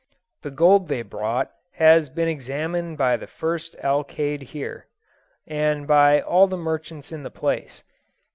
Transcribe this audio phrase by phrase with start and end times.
[0.41, 4.87] The gold they brought has been examined by the first Alcalde here,
[5.45, 7.83] and by all the merchants in the place.